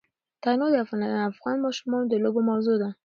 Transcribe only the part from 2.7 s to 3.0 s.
ده.